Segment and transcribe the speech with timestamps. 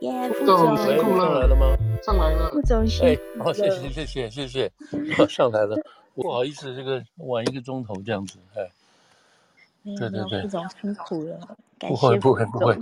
[0.00, 0.76] 耶，副总。
[0.76, 1.76] 辛苦了，来了吗？
[2.02, 3.12] 上来了，副总辛苦了。
[3.12, 4.72] 哎，好，谢谢谢谢 谢谢，
[5.28, 5.76] 上来了，
[6.14, 8.70] 不好意思，这个晚一个钟头这样子，哎，
[9.98, 11.38] 对对对，副总辛苦了，
[11.78, 12.78] 不会不会不会，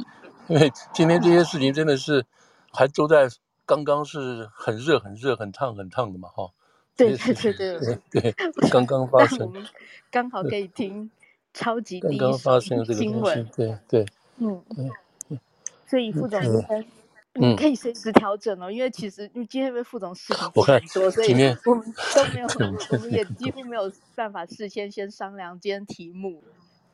[0.49, 2.25] 因为今天这些事情真的是
[2.73, 3.29] 还都在
[3.65, 6.51] 刚刚是很热很热很烫很烫的嘛，哈。
[6.96, 8.35] 对对对对对，
[8.71, 9.53] 刚刚发生，
[10.11, 11.11] 刚好可以听。
[11.57, 14.04] 超级刚刚发生的这个新闻，对对，
[14.39, 14.61] 嗯。
[14.76, 14.90] 嗯，
[15.87, 16.85] 所以副总今天
[17.35, 21.33] 你可以随时调整哦，因为其实因为今天因为副总事情很多，所以
[21.65, 22.47] 我们都没有，
[22.93, 26.43] 我们也几乎没有办法事先先商量今天题目。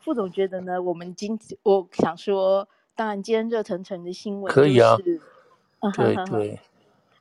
[0.00, 2.66] 副总觉得呢，我们今我想说，
[2.96, 4.96] 当然今天热腾腾的新闻可以啊，
[5.94, 6.58] 对对。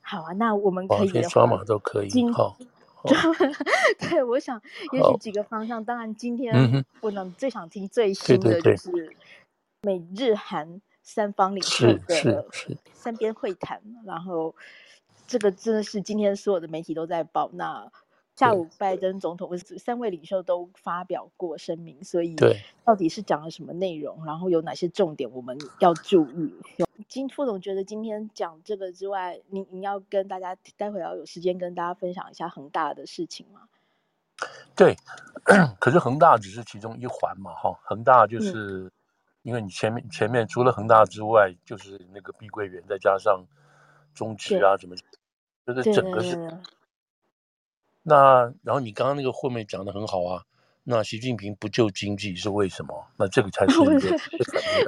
[0.02, 2.10] 好啊，那我们可以刷码都可以。
[2.34, 2.58] 好，
[4.00, 4.60] 对，我想
[4.92, 5.84] 也许几个方向。
[5.84, 9.16] 当然，今天我能最想听最新的就是
[9.82, 12.46] 美日韩三方领袖的
[12.94, 13.82] 三边会谈。
[14.06, 14.56] 然后，
[15.28, 17.50] 这个真的是今天所有的媒体都在报。
[17.54, 17.92] 那
[18.36, 22.36] 下午拜登总统三位领袖都发表过声明，所以
[22.86, 24.26] 到底是讲了什么内容？
[24.26, 26.56] 然后有哪些重点我们要注意？
[27.08, 33.62] 金副总觉得今天讲这个之外，你你要跟大家待会要有时间跟大家分享一下恒大的事情吗？
[34.76, 34.96] 对，
[35.80, 38.92] 可是恒大只是其中一环嘛，哈，恒大就是、嗯、
[39.42, 43.46] 因为你前面前面除了恒大之外，就是那个碧桂园，再加上
[44.14, 44.96] 中植啊什么，
[45.66, 46.36] 就是整个是。
[48.04, 50.44] 那然后你刚刚那个后面讲的很好啊。
[50.86, 53.06] 那习近平不救经济是为什么？
[53.16, 54.18] 那这个才是一个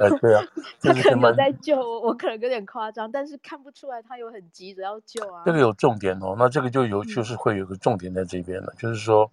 [0.00, 0.42] 呃，对啊，
[0.82, 5.42] 他可能有在救，我可能有点夸张，但是看不出来他有很急着要救啊。
[5.44, 9.30] 这个有重点哦，那这个就有就是会有个重点在这边了，嗯、就是说，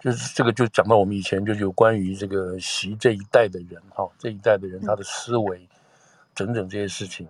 [0.00, 5.68] 就是这个就讲到我们以前就有关于这个习这一代的人哈，这一代的人他的思维，
[6.34, 7.26] 整整这些事情，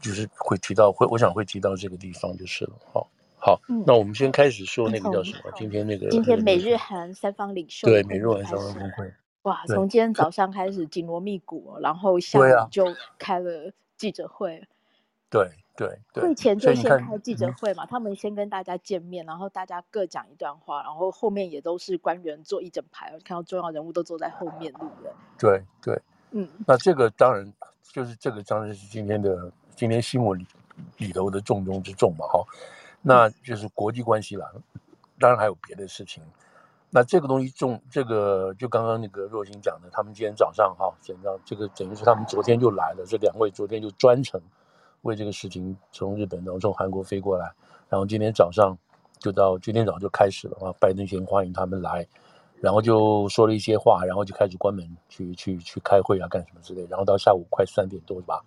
[0.00, 3.08] 就是会提到会，我想会提到这个地方就是了，好。
[3.38, 5.52] 好，那我们先开始说那个叫什么？
[5.54, 12.86] 今天那个今天美日韩三方领袖对美日韩三方峰会，哇，从今天早上开始紧锣密鼓，然后下午就
[13.18, 14.66] 开了记者会。
[15.30, 24.72] 对对对，会前就先开记者会嘛，他们先跟大家见面，然后大家各讲一段话，然后后面也都是官员坐一整排，看到重要人物都坐在后面。
[25.38, 26.00] 对对，
[26.30, 30.46] 嗯，那这个当然就是这个当然是今天的今天新闻里
[30.96, 32.44] 里头的重中之重嘛，哈。
[33.02, 34.50] 那就是国际关系了，
[35.20, 36.22] 当然还有别的事情。
[36.88, 44.40] 那这个东西重，这个就刚刚那个若星讲的，他们今天早上哈，讲到这个等于是他们昨天就来了，这两位昨天就专程
[45.06, 47.50] 为这个事情从日本然后从韩国飞过来，
[47.88, 48.76] 然后今天早上
[49.18, 52.06] 就到今天早上就开始了啊，拜登先欢迎他们来，
[52.60, 58.42] 然后就说了一些话，然后就开始关门去去去开会啊，干什么之类，然后到下午快三点多吧，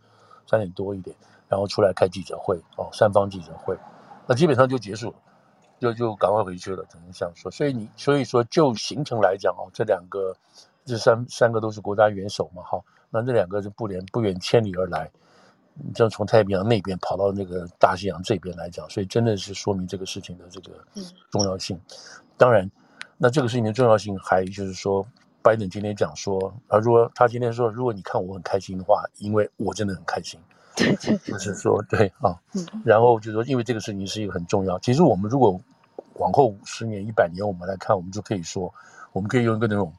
[0.46, 1.16] 三点多一点，
[1.48, 3.75] 然后出来开记者会哦，三方记者会。
[4.28, 5.16] 那基本上就结束了，
[5.80, 7.50] 就就赶快回去了，只能这样说。
[7.50, 10.36] 所以你所以说就行程来讲哦，这两个
[10.86, 15.09] 这三三个都是国家元首嘛，哈，那这两个是不远不远千里而来，
[15.86, 20.72] 你就从太平洋那边跑到那个大西洋这边来讲，所以真的是说明这个事情的这个
[21.32, 21.80] 重要性。
[22.38, 22.70] 当然，
[23.18, 25.06] 那这个事情的重要性还就是说，
[25.42, 30.40] 拜登今天讲说啊，如果他今天说，如果你看我很开心的话，因为我真的很开心。
[31.26, 32.40] 就是说，对啊，
[32.86, 34.80] 然后就是说，因为这个事情是一个很重要。
[34.80, 35.60] 其实我们如果
[36.14, 38.74] 往后十年、一百年，我们来看，我们就可以说，
[39.12, 39.94] 我们可以用一个那种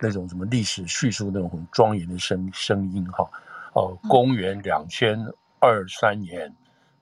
[0.00, 3.28] 那种什么历史叙述那种很庄严的声声音哈。
[3.74, 5.18] 哦，公元两千
[5.58, 6.54] 二三年，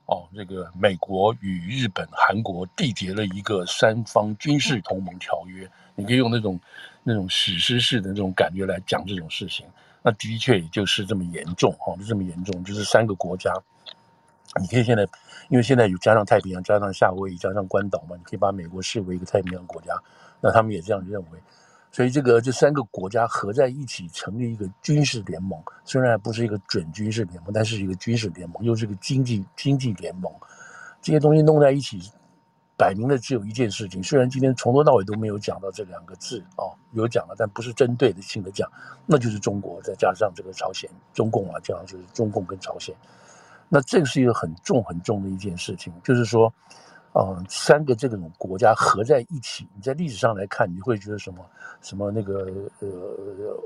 [0.06, 5.69] 哦，这个美国与日本、韩国缔结了一个三方军事同盟条约。
[5.97, 6.58] 你可以用那种
[7.03, 9.66] 那种史诗式的那种感觉来讲这种事情。
[10.03, 13.52] 那的确也就是这么严重哈，就这么严重，就是三个国家，
[14.58, 15.02] 你可以现在，
[15.48, 19.92] 因为现在有加上太平洋，加上夏威夷，加上关岛嘛，你可以把美国视为一个太平洋国家，
[20.41, 21.38] 那他们也这样认为，
[21.91, 30.32] 所以这个这三个国家合在一起成立一个军事联盟，虽然不是一个准军事联盟，但是一个军事联盟，又是一个经济经济联盟，
[31.03, 32.11] 这些东西弄在一起。
[32.76, 38.67] 摆明了只有一件事情，虽然今天从头到尾都没有讲到这两个字哦，有讲了，但不是针对的性的讲，
[39.05, 42.94] 那就是中国再加上这个朝鲜，中共啊，这样就是中共跟朝鲜，
[43.69, 46.50] 那这个是一个很重很重的一件事情，就是说，
[47.12, 51.45] 嗯，三个这种国家合在一起，你在历史上来看，你会觉得什么
[51.83, 52.47] 什么那个
[52.79, 52.89] 呃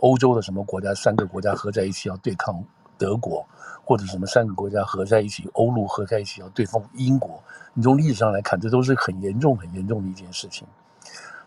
[0.00, 2.64] 欧洲的什么国家，三个国家合在一起要对抗
[2.96, 3.46] 德国，
[3.84, 7.38] 或者什么三个国家合在一起，欧陆合在一起要对抗英国。
[7.74, 10.66] 你从历史上来看，这都是很严重、很严重的一件事情。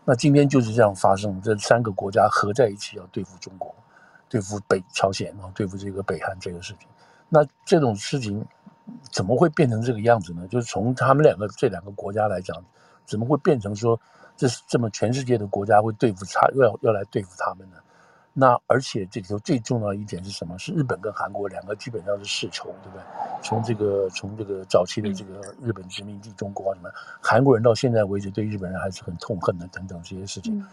[0.04, 3.74] 那今天就是这样发生，这三个国家合在一起要对付中国，
[4.28, 6.88] 对付北朝鲜，然后对付这个北韩这个事情。
[7.28, 8.42] 那这种事情，
[9.10, 10.46] 怎么会变成这个样子呢？
[10.48, 12.56] 就是从他们两个这两个国家来讲，
[13.06, 13.98] 怎么会变成说
[14.36, 17.76] 这是这么全世界的国家会对付他，要要来对付他们呢？
[18.34, 20.56] 那而且这里头最重要一点是什么？
[20.58, 23.02] 是日本跟韩国两个基本上是世仇，对不对？
[23.42, 26.88] 从这个从这个早期的这个日本殖民地中国什么，
[27.20, 30.64] 韩国人到现在为止对日本人还是很痛恨的等等这些事情。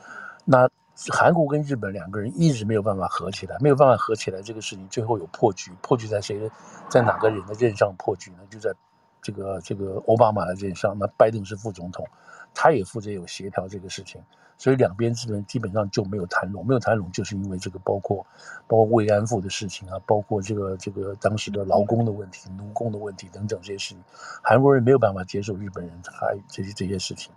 [0.44, 0.69] 那
[1.12, 6.50] 韩国跟日本两个人一直没有办法合起来，没有办法合起来，这个事情最后有破局，破局在谁的？
[6.89, 8.38] 在哪个人的任上破局呢？
[8.50, 8.74] 就在
[9.21, 12.07] 这个这个奥巴马的任上，那拜登是副总统，
[12.53, 14.21] 他也负责有协调这个事情。
[14.57, 18.25] 所以两边基本基本上就没有谈拢，没有谈拢，就是因为这个包括
[18.68, 24.03] 包括慰安妇的事情啊，包括这个这个当时的劳工的问题、奴工的问题等等这些事情，
[24.41, 27.33] 韩国人没有办法接受日本人还这些这些事情，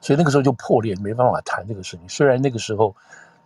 [0.00, 2.08] 所以那个时候就破裂，没办法谈这个事情。
[2.08, 2.94] 虽然那个时候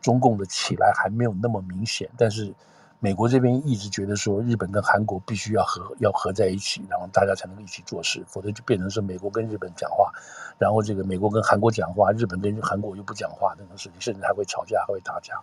[0.01, 2.55] 中共的起来还没有那么明显，但是。
[3.01, 10.11] 美国这边一直觉得说，日本跟韩国必须要合，要合在一起，然后大家才能一起做事，否则就变成是美国跟日本讲话，
[10.57, 15.35] 然后这个美国跟韩国讲话，日本跟韩国又不讲话，那种事情，甚至还会吵架，还会打架。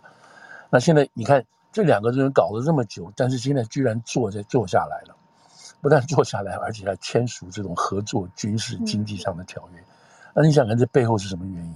[0.70, 5.14] 那现在你看这两个人搞了这么久，但是现在居然坐在坐下来了，
[5.80, 9.80] 不但坐下来，而且还签署这种合作军事经济上的条约。
[10.34, 11.74] 那你想看这背后是什么原因？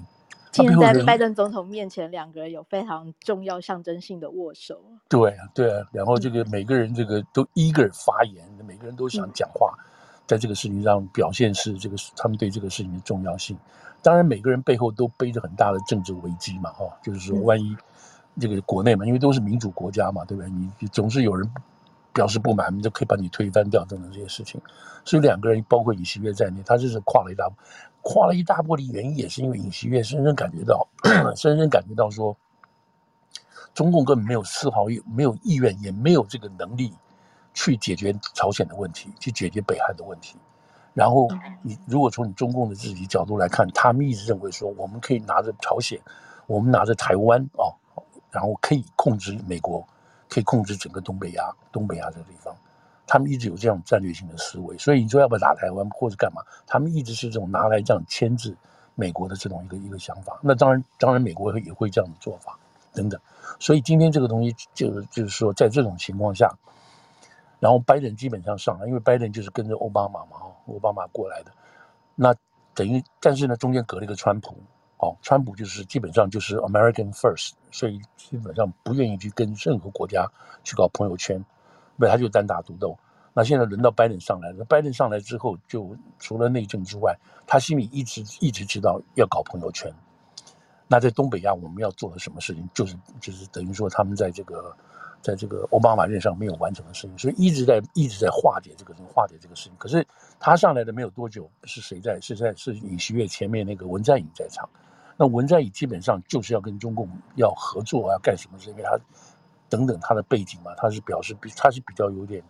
[0.53, 4.81] 现在在拜登总统面前，两个人有非常重要象征性的握手。
[5.07, 9.75] 对啊，对啊，然后这个每个人这个都一个人发言，每个人都想讲话，
[10.27, 13.55] 在这个事情上表现是这个他们对这个事情的重要性。
[14.03, 17.77] 当然，每个人背后都背着很大的政治危机嘛，哈，就是说万一
[18.41, 20.51] 这个国内嘛，因为都是民主国家嘛，对不对？
[20.79, 21.47] 你总是有人
[22.17, 24.59] 表示不满，你就可以把你推翻掉等等这些事情。
[25.05, 27.55] 所以两个人，包括尹锡悦在内，他就是跨了一大步。
[28.01, 30.89] 跨了一大步的原因，也是因为尹锡悦深深感觉到，
[31.37, 32.35] 深深感觉到说，
[33.75, 36.95] 中共根本没有丝毫没有意愿，也没有这个能力
[37.53, 40.37] 去解决朝鲜的问题，去解决北韩的问题。
[40.95, 41.29] 然后
[41.63, 46.01] 你如果从你中共的自己角度来看，他们一直认为说，我们可以拿着朝鲜，
[46.47, 47.69] 我们拿着台湾啊，
[48.31, 49.87] 然后可以控制美国，
[50.29, 52.55] 可以控制整个东北亚，东北亚这个地方。
[53.07, 56.43] 他们一直有这样战略性的思维，所以你说要不要打台湾或者干嘛？
[56.67, 58.57] 他们一直是这种拿来这样牵制
[58.97, 60.41] 美国的这种一个一个想法。
[60.43, 62.59] 那当然，当然美国也会这样的做法
[62.93, 63.21] 等等。
[63.61, 66.53] 所以今天这个东西就就是说，在这种情况下，
[67.61, 70.37] 然后拜登基本上上来，因为拜登就是跟着奥巴马嘛，
[70.67, 71.53] 奥巴马过来的，
[72.17, 72.35] 那
[72.75, 74.57] 等于但是呢，中间隔了一个川普，
[74.99, 80.27] 哦，川普就是基本上就是 American First，所以基本上不愿意去跟任何国家
[80.65, 81.45] 去搞朋友圈。
[81.97, 82.97] 那，他就单打独斗。
[83.35, 87.15] 那现在轮到拜登上来了，拜登上来之后，就除了内政之外，
[87.47, 89.93] 他心里一直一直知道要搞朋友圈。
[90.89, 94.75] 那在东北亚，我们要做的什么事情，就是就是等于说，他们在这个
[95.21, 99.73] 在这个奥巴马任上没有完成的事情，所以一直在一直在化解这个化解这个事情。
[99.77, 100.07] 可是
[100.41, 102.19] 他上来的没有多久，是谁在？
[102.21, 104.67] 是在是尹锡悦前面那个文在寅在场。
[105.17, 108.71] 那文在寅基本上就是要跟中共要合作，啊干什么事？
[108.71, 108.99] 因为他。
[109.69, 112.41] 等等，他的背景嘛，他是表示比他是比较有点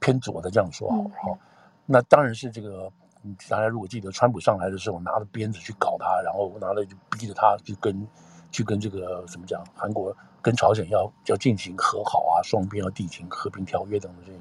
[0.00, 1.38] 偏左的这样说好，好、嗯，
[1.86, 2.90] 那当然是这个，
[3.48, 8.04] 大家如果记得，川普上来的时候拿着鞭子去搞他，然后拿了就逼着他去跟
[8.50, 14.38] 去跟这个怎么讲，韩国跟朝鲜要要进行和好啊，双边要缔结和平条约等等这些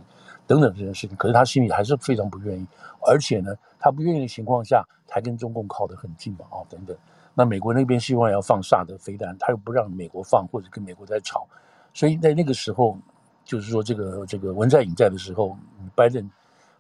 [0.48, 2.66] 等等这件事情，可是他心里还是非常不愿意，
[3.06, 6.98] 而且呢，他不愿意的情况下，才跟中共靠得很近嘛，啊，等等，
[7.40, 11.48] 那美国那边希望要放萨德飞弹，他又不让美国放，或者跟美国在吵。
[11.94, 12.98] 所以在那个时候，
[13.46, 15.56] 就是说这个这个文在寅在的时候，
[15.94, 16.28] 拜登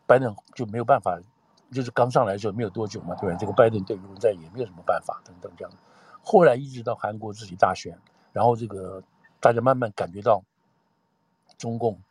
[0.07, 1.15] 拜登就没有办法，
[1.71, 3.37] 就是刚上来的时候没有多久嘛，对吧？
[3.39, 5.71] 这个拜登对于文在寅也没有什么办法等等这样。
[6.23, 7.95] 后来一直到韩国自己大选，
[8.33, 9.03] 然后这个
[9.39, 10.43] 大家慢慢感觉到
[11.55, 12.01] 中共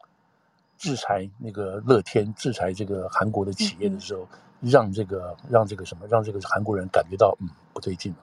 [0.78, 4.28] 制裁那个乐天，制裁这个韩国的企业的时候，
[4.60, 8.18] 让这个让这个什么，让这个韩国人感觉到嗯不对劲了。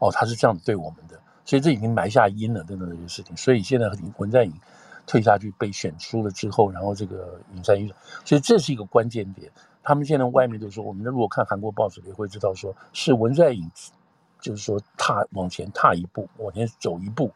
[0.00, 1.20] 哦，他是这样子对我们的。
[1.44, 3.36] 所以这已经埋下因了，等等这些事情。
[3.36, 3.88] 所以现在
[4.18, 4.52] 文在寅
[5.06, 7.92] 退下去被选输了之后，然后这个尹善瑜，
[8.24, 9.50] 所以这是一个关键点。
[9.82, 13.68] 他们现在外面都说，我们如果看韩国报纸也会知道说，是文在寅，
[14.38, 17.32] 就是说踏往前踏一步，往前走一步，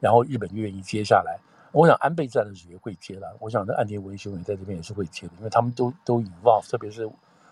[0.00, 1.38] 然后日本就愿意接下来。
[1.72, 7.08] 我想安倍在的时候也会接了，我想那岸田文雄也在这边也是会接的，因为他们都都 involve，特别是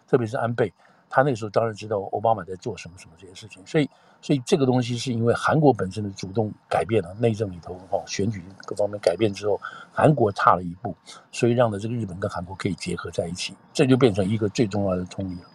[0.06, 0.72] 特别是安倍。
[1.14, 3.88] 他那个时候当然知道奥巴马在做什么什么这些事情，所以
[4.22, 9.60] 所以这个东西是因为韩国本身的主动改变了内政里头哈选举各方面改变之后，
[9.92, 10.96] 韩国差了一步，
[11.30, 15.48] 所以让的这个日本跟韩国可以结合在一起，这就变成一个最重要的通力了。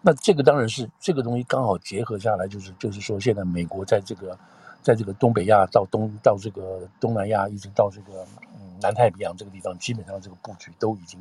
[0.00, 4.38] 那这个当然是这个东西刚好结合下来，就是就是说现在美国在这个
[4.80, 8.24] 在这个东北亚到东到这个东南亚一直到这个
[8.54, 11.20] 嗯南太平洋这个地方，基本上这个布局都已经。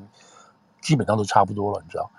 [0.82, 2.10] 基本上都差不多了，你知道。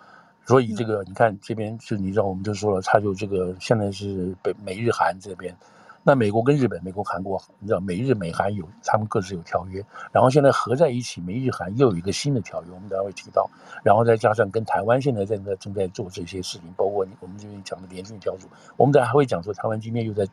[0.46, 5.54] 所以这个你看这边就你知道，我们就说了，他就这个现在是北美日韩这边。
[6.02, 13.48] 那美国跟日本、美国、韩国，你知道美日美韩有他们各自有条约，然后现在合在一起，美日韩又有一个新的条约，我们等下会提到，
[13.84, 20.26] 然后再加上跟台湾现在正在正在做这些事情，包括我们这边讲的联训小组，我们等下还会讲说台湾今天又在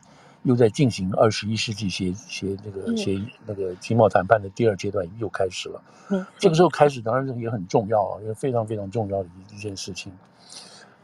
[0.44, 10.12] 又在进行二十一世纪协协那个协那个经贸谈判的第二阶段又开始了，嗯，这个时候开始当然也很重要啊，也非常非常重要的一一件事情。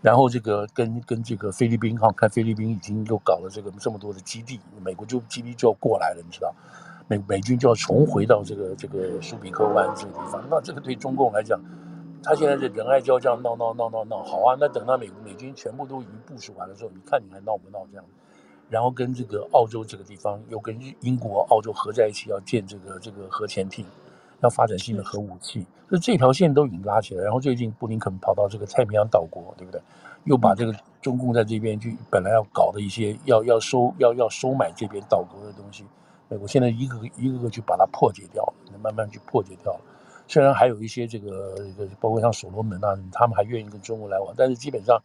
[0.01, 6.55] 然后这个跟跟这个菲律宾哈，看菲律宾已经又搞了这个这么多的基地，美国就基地就要过来了，你知道，
[7.09, 10.45] 美美军就要重回到这个这个苏比克湾这个地方。
[10.51, 11.59] 那这个对中共来讲，
[12.23, 18.05] 他现在是仁爱礁这样闹闹闹闹闹，好啊，那等到美美军全部都已经部署完了之后，你看你还闹不闹这样？
[18.69, 23.87] 然后跟这个澳洲这个地方又跟英国、澳洲合在一起，要建这个这个核潜艇。
[24.41, 27.25] 要发展新的核武器，所以这条线都已经拉起来。
[27.25, 29.81] 然后最近布林肯跑到这个太平洋岛国，对不对？
[30.25, 35.87] 又把这个中共在这边去本来要搞的一些要要收要要收买这边岛国的东西，
[36.29, 38.53] 美国现在一个一个个去把它破解掉，
[38.83, 39.75] 慢慢去破解掉。
[40.29, 45.01] 虽然还有一些这个这个包括像所罗门啊，他们还愿意跟中国来往，但是基本上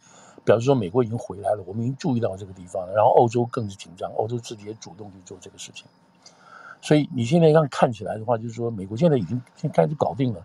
[0.50, 2.94] 表示说美国已经回来了，我们已经注意到这个地方了。
[2.96, 5.86] 然后欧洲更是紧张，欧洲自己也主动去做这个事情。
[6.82, 10.44] 所以你现在这样看起来的话，就是说美国现在已经先开始搞定了。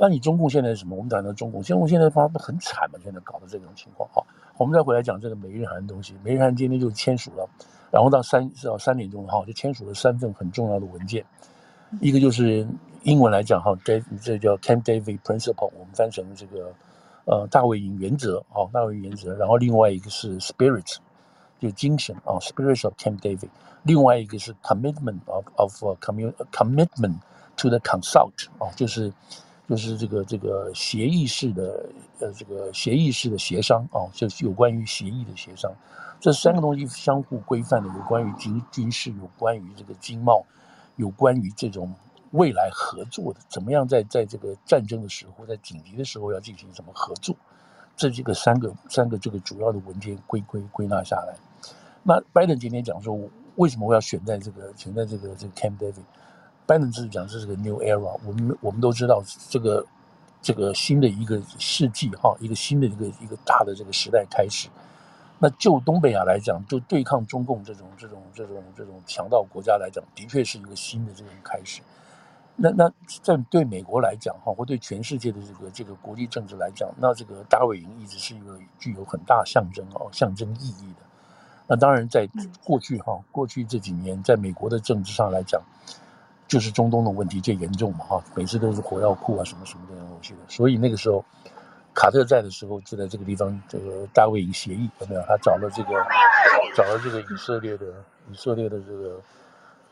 [0.00, 0.96] 那你中共现在是什么？
[0.96, 4.08] 我们讲到中共，中共现在发的很惨嘛，现在搞的这种情况。
[4.10, 6.14] 好，我们再回来讲这个美日韩的东西。
[6.24, 7.46] 美日韩今天就签署了，
[7.90, 11.22] 然后到三到三点钟哈，就签署了三份很重要的文件。
[12.00, 12.66] 一个就是
[13.02, 16.72] 英文来讲哈，这这叫 Camp David Principle，我们翻成这个
[17.30, 19.36] 呃大卫营原则，好，大卫原则。
[19.36, 20.96] 然后另外一个是 Spirit，
[21.60, 23.50] 就精神啊，Spirit of Camp David。
[23.84, 27.14] 另外一个是 commitment of of commun commitment
[27.56, 29.12] to the consult 啊，就是
[29.68, 35.72] 就是这个这个协议式的呃这个协议式的协商啊，就是有关于协议的协商，
[36.18, 40.44] 这三个东西相互规范的，有关于军军事，有关于这个经贸，
[40.96, 41.94] 有关于这种
[42.32, 47.34] 未来合作的，怎么样在在这个战争的时候，在紧急的时候要进行什么合作，
[47.96, 51.34] 这几个三个三个这个主要的文件归归归纳下来，
[52.02, 53.18] 那拜登今天讲说。
[53.56, 56.04] 为什么我要选在这个选在这个这个 Camp David？
[56.64, 59.84] 拜登自己讲这是个 New Era，我们我们都知道这个
[60.40, 64.68] 这个新的一个世纪哈，一个新的一个一个大的这个时代开始。
[65.38, 71.82] 那就东北亚来讲，就对抗中共这种这种这种这种强盗国家来讲，的确是一个新的这种开始。
[72.62, 81.00] 那那在对美国来讲哈，或对全世界的这个这个国际政治来讲，那这个大卫营一直是一个具有很大象征哦象征意义的。
[81.66, 82.28] 那当然，在
[82.62, 85.62] 过去哈，过去这几年，在美国的政治上来讲，
[86.46, 90.40] 就是中东的问题最严重嘛哈，每次都是火药库啊什么什么的东西的。
[90.48, 91.24] 所以那个时候，
[91.94, 95.22] 卡特在的时候就在这个地方，这个大卫营协议有没有？
[95.22, 95.92] 他找了这个，
[96.76, 97.86] 找了这个以色列的
[98.30, 99.20] 以色列的这个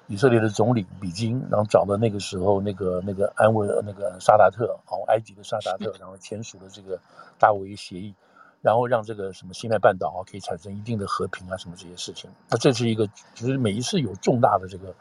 [0.09, 6.99] 以色列的总理比金，然后找了那个时候那个那个安文那个沙达特，哦，埃及的沙达特，然后签署了这个
[7.39, 8.13] 大卫协议。
[8.61, 12.29] 然后让这个什么西奈半岛啊，可以产生一定的和平啊，什么这些事情。
[12.51, 14.93] 那这是一个，就是每一次有重大的这个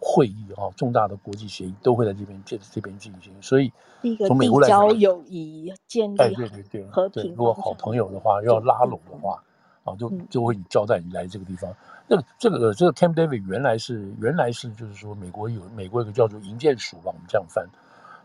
[0.00, 3.30] 会议啊，重大的国际协议都会在这边这这边进行。
[3.42, 3.70] 所以
[4.26, 7.34] 从美国来讲，友谊建立，哎，对对对，和平。
[7.34, 9.38] 如果好朋友的话，要拉拢的话，
[9.84, 11.70] 啊，就就会交代你来这个地方。
[11.70, 11.93] 那
[12.38, 17.66] 这个这个 Camp David 原来是原来是就是说美国有美国有个叫做营建署吧，我们这样翻，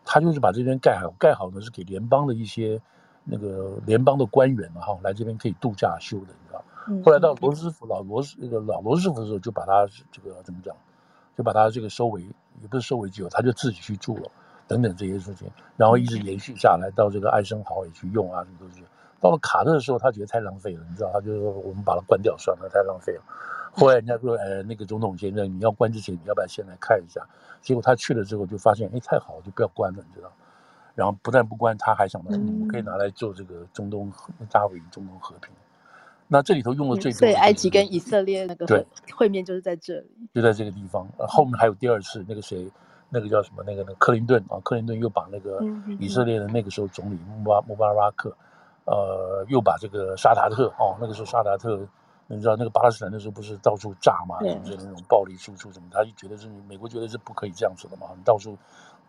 [0.06, 2.82] 他就是把这边盖好，盖好呢是给联邦的一些。
[3.32, 6.64] 那个联邦的官员嘛，哈，来这边可以度假休的，你知道。
[7.06, 10.76] 后来到罗斯福老罗斯那个老罗斯福的时候，就把他这个怎么讲，
[11.38, 14.32] 就把他这个收为，也不是收为己有，他就自己去住了，
[14.68, 18.84] 等等这些事情，然后一直延续下来，到这个艾森豪也去用啊，什么东西。
[19.20, 23.22] 到了卡特的时候，他觉得太浪费了，你知道，他就说我们把它关掉算了，太浪费了。
[23.72, 27.22] 后来人家说，呃，那个总统先生，你要关之前，你要不要先来看一下？
[27.62, 30.32] 结果他去了之后，就发现，哎，太好了，就不要关了，你知道。
[30.96, 34.12] 然后不但不关，他还想到，我，可以拿来做这个中东
[34.52, 35.52] 大卫中东和平。
[36.28, 38.86] 那这里头用的最多，对，埃及跟以色列那个对
[39.16, 41.08] 会面就是在这里，就在这个地方。
[41.28, 42.70] 后面还有第二次，那个谁，
[43.10, 43.64] 那个叫什么？
[43.66, 45.60] 那个那个克林顿啊，克林顿又把那个
[46.00, 48.36] 以色列的那个时候总理穆巴穆巴拉克，
[48.86, 51.80] 呃，又把这个沙达特哦，那个时候沙达特，
[52.30, 58.58] 你知道那个巴勒斯坦那时候不是到处炸嘛，就是那种暴力输出什么，他就觉得是美国觉得是不可以这样子的嘛，你到处。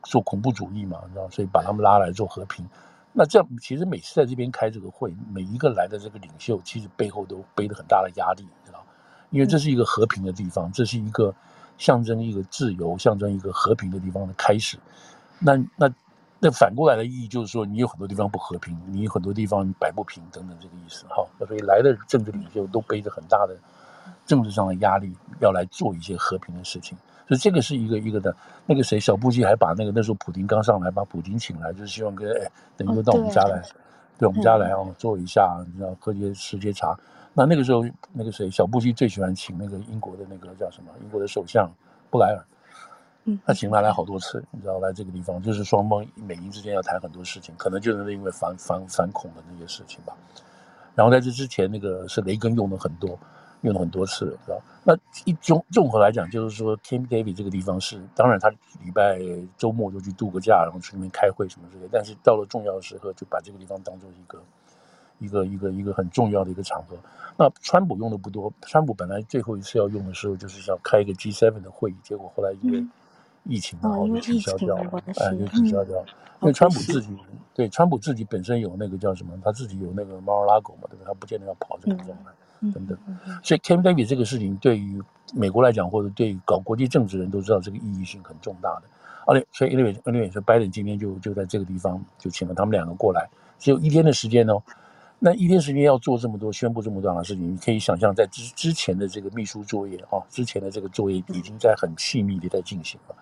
[0.04, 2.66] 做恐怖主义嘛，你知道，所以把他们拉来做和平。
[3.12, 8.82] 那这样其实每次在这边开这个会，每一个来的这个领袖，其实背后都背着很大的压力，你知道，
[9.28, 11.34] 因为这是一个和平的地方，这是一个
[11.76, 14.78] 象征一个自由、象征一个和平的地方的开始。
[15.38, 15.86] 那那
[16.42, 21.24] 那反过来的意义就是说，你有很多地方不和平，你有很多地方摆不平等等这个意思哈。
[21.46, 23.54] 所以来的政治领袖都背着很大的
[24.24, 26.96] 政治上的压力，要来做一些和平的事情。
[27.28, 28.34] 所以这个是一个一个的。
[28.66, 33.62] 那个谁，小布希还把那个那时候普京刚上来，把普京请来，就是希望跟哎，等于说到我们家来，
[34.16, 36.98] 对我们家来哦，坐一下，你知道喝些吃些茶。
[37.34, 40.90] 那那个时候，那个谁，小布希最喜欢请那个英国的那个叫什么？
[41.02, 41.70] 英国的首相
[42.10, 42.44] 布莱尔。
[43.24, 50.16] 嗯，他请他来好多次，你知道来这个地方，就是双方美英之间要谈很多事情，可能就是因为反反反恐的那些事情吧。
[50.94, 53.18] 然后在这之前，那个是雷根用了很多，
[53.60, 54.60] 用了很多次，知道？
[54.84, 58.48] 那一综综合来讲，就是说 Camp David 这个地方是，当然他
[58.82, 59.20] 礼拜
[59.56, 64.42] 周末就去度个假，然后去那边开会什么之类，但是到了重要的时刻，就把这个地方当做一个
[65.18, 66.96] 一个一个一个很重要的一个场合。
[67.36, 72.84] 那川普用的不多，川普本来最后一次要用的时候，就是要开一个 G7 的会议，结果后来因为
[73.50, 76.06] 疫情然后就取消掉了，哎，就取消掉了。
[76.40, 77.08] 因为川普自己
[77.52, 81.06] 对川普自己本身有那个叫什么，他自己有那个 Mar-a-Lago 嘛，对不对？
[81.06, 82.30] 他不见得要跑这个状态
[82.72, 82.96] 等等。
[83.42, 85.02] 所以 Camp David 这个事情对于
[85.34, 88.82] 美国来讲，或者对于搞国际政治人都知道，这个意义性很重大的。
[89.26, 93.28] 而且，所以 anyway，anyway，说拜登今天就就在这个地方就请了他们两个过来，
[93.58, 94.62] 只有一天的时间哦。
[95.22, 103.14] 那一天时间要做这么多，宣布这么多的事情，你可以想象，在之之前的这个秘书作业啊，之前的这个作业已经在很细密的在进行了。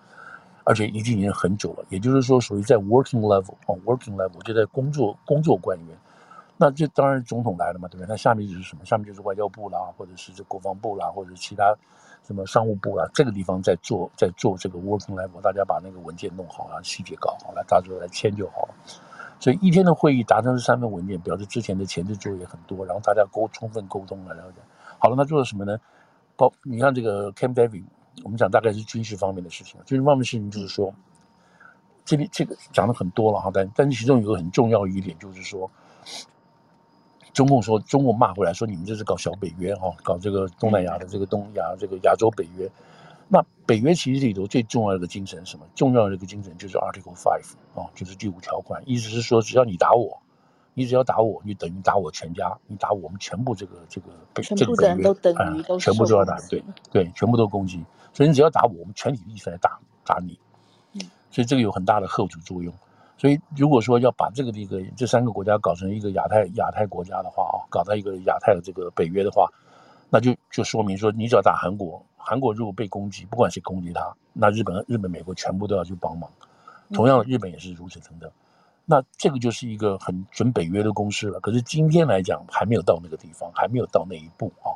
[0.63, 5.97] 而且已经已经很久了，也就是说，属于在 working level 啊，working level 就在工作工作官员。
[6.57, 8.09] 那这当然总统来了嘛，对不对？
[8.09, 8.83] 那下面就是什么？
[8.83, 11.73] 下面就是外交部啦，或者是这国防部啦，或者其他
[12.27, 18.73] 什么商务部啦，这个地方在做在做这个 working level，大家把那个文件弄好啊，细节搞好了，大家来签就好了。
[19.39, 24.57] 所以一天的会议达成这三份文件，表示之前的前置作业很多，然后大家沟充分沟通了，了解。
[24.97, 25.79] 好了，那做了什么呢？
[26.35, 27.83] 包你看这个 Camp David。
[28.23, 30.93] 我们讲大概是军事方面的事情，军事方面的事情就是说，
[32.05, 35.69] 这里这个讲的很多了哈，但但是其中有个很重要的一点就是说，
[37.33, 42.69] 中共说中共骂回来说你们这是搞小北约哈，搞这个东南亚的这个东亚这个亚洲北约，
[43.27, 45.65] 那北约其实里头最重要的一个精神是什么？
[45.75, 50.21] 重要的一个精神就是 Article Five 啊，就是第五条款，意思是说只要你打我。
[50.79, 54.07] 你只要打我，你等于打我全家，你打我们全部这个这个
[54.41, 57.83] 全部的人都等于都、嗯、全部都要打，对对，全部都攻击。
[58.13, 60.39] 所以你只要打我，我们全体一起来打打你。
[60.93, 62.73] 嗯，所以这个有很大的后阻作用。
[63.17, 69.51] 所以如果说要把这个这个这三个国家搞成一个亚太亚太国家的话啊，搞到一个亚太的这个北约的话，
[70.09, 76.31] 那就就说明说，你只要打韩国，韩国如果被攻击，不管谁攻击他，那日本、日本、美国全部都要去帮忙。
[76.93, 78.31] 同样的，日本也是如此等等。
[78.91, 81.39] 那这个就是一个很准北约的公司了。
[81.39, 84.73] 可是今天来讲还没有到那个地方，还没有到那一步啊。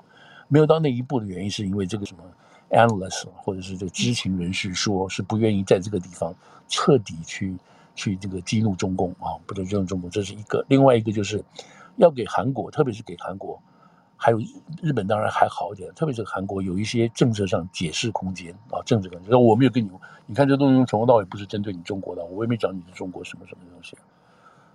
[0.47, 2.23] 没有到那一步的原因是因为这个什么
[2.69, 6.31] analyst 或者是这个知情人士说是不愿意在这个地方
[6.67, 7.57] 彻底去
[7.95, 10.63] 去这个激怒中共啊，不能激怒中共，这是一个。
[10.69, 11.43] 另外一个就是
[11.95, 13.59] 要给韩国，特别是给韩国，
[14.23, 14.39] 还有
[14.81, 19.31] 日本当然还好一点，特别是韩国有一些政策上解释空间啊，政治空间。
[19.31, 19.89] 我没有跟你，
[20.25, 23.97] 你看这东西从头到尾不是针对你中国的，我也没讲你是中国什么什么东西。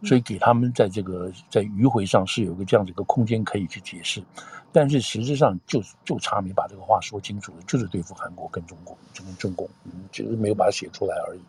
[0.05, 4.23] 所以给他们在这个在迂回上是有个这样子一个空间可以去解释，
[4.71, 11.41] 但是实质上就就差没把这个话说清楚了，就是对付韩国跟中国，就跟中共，嗯，只是没有把它写出来而已。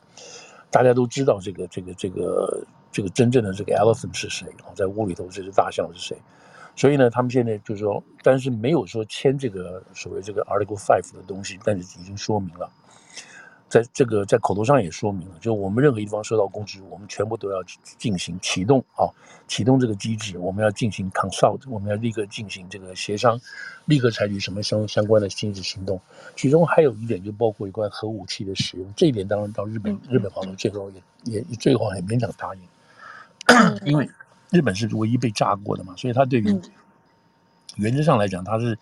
[0.72, 6.18] 大家都知道这个这个这个这个真正的这个 elephant 是谁啊，在屋里头这只大象是谁？
[6.80, 12.72] 所以呢，他们现在就是说，但是没有说签这个所谓这个 Article Five 的东西，但是已经说明了。
[13.68, 17.62] 在这个在口头上也说明了，就我们任何一方受到攻击，我们全部都要
[17.98, 19.12] 进行启动啊，
[19.46, 23.38] 启动这个机制，我们要进行 consult，我们要立刻进行这个协商，
[23.84, 26.00] 立刻采取什么相相关的经济行动。
[26.38, 30.90] 其中还有一点就包括有关核武器的使用，这一点当然到日本日本方面最后
[31.26, 32.62] 也也最后还勉强答应，
[33.86, 34.10] 因为
[34.52, 36.62] 日本是唯一被炸过的嘛，所以他对于
[37.76, 38.78] 原则上来讲他是。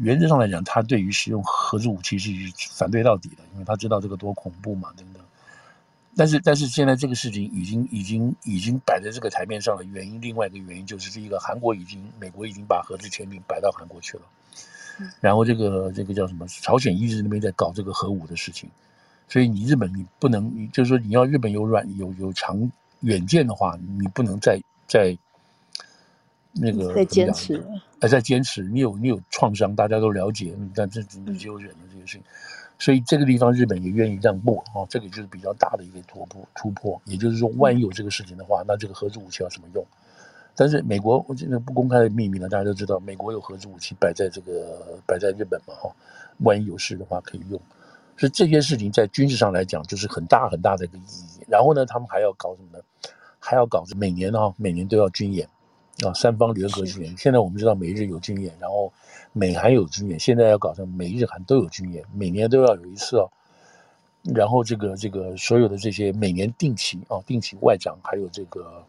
[0.00, 2.30] 原则上来讲，他对于使用核子武器是
[2.70, 5.20] 反对到底的，因为他知道这个多恐怖嘛，等等。
[6.14, 14.22] 但是，但是现在这个事情已经、已经、已经摆在这个台面上了原因，另外一个原因就是，这个韩国已经、美国已经把核子潜艇摆到韩国去了。
[15.20, 16.46] 然后，这个这个叫什么？
[16.46, 18.70] 朝鲜一直那边在搞这个核武的事情，
[19.26, 25.16] 所以你日本你不能，你就是说你要日本有软有有长远见的话，你不能再再。
[26.60, 27.62] 那个在坚持，
[28.00, 28.64] 还在坚持。
[28.64, 32.22] 你有你有创伤，大家都了解，但这你就忍了这个事情。
[32.80, 37.00] 所以这个地方日本也愿意让步啊，这个就是比较大的一个突破突破。
[37.04, 39.86] 也就是说，万一有这个事情的话，那这个核子武器要怎么用？
[40.56, 45.94] 但是美国，我这个不公开的秘密呢，大家都知道，美国有核子武器摆在这个摆在日本嘛哈，
[46.38, 47.60] 万一有事的话可以用。
[48.16, 51.44] 所以这些事情在军事上来讲，就是很大很大的一个意义。
[51.46, 52.82] 然后呢，他们还要搞什么呢？
[53.38, 55.48] 还要搞每年啊，每年都要军演
[56.04, 57.16] 啊，三方联合军演。
[57.16, 58.92] 现在我们知道美日有军演，然后
[59.32, 63.30] 美韩有军演，现在要搞成美日韩都有军演，每年都要有一次哦。
[64.34, 68.84] 然后这个这个所有的这些每年定期啊，定期外长还有这个。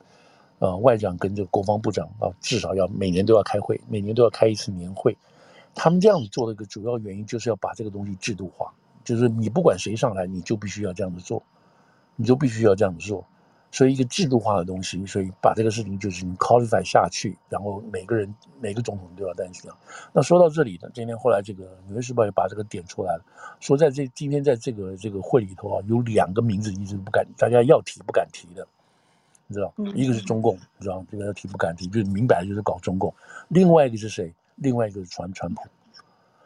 [0.62, 5.18] 呃，外长跟这个国防部长啊，至少要每年都要开会，每年都要开一次年会。
[5.74, 8.74] 他们这样子做的一个主要原因，就是要把这个东西制度化，
[9.06, 11.42] 就是你不管谁上来，你就必须要这样子做，
[12.18, 13.26] 你就必须要这样子做。
[13.72, 19.78] 所以一个制度化的东西，所以把这个事情就是你 codify 下去，然后每个人每个总统都要担心啊。
[20.12, 23.24] 那说到这里呢，今天后来这个《纽约时报》也把这个点出来了，
[23.60, 28.68] 说在这今天在这个这个会里头啊，有两个名字一直不敢，大家要提不敢提的。
[29.52, 33.12] 你知道，一个是中共，你知道这个要提不敢提，就是明摆就是搞中共。
[33.48, 34.32] 另外一个是谁？
[34.58, 35.62] 另外一个是川川普。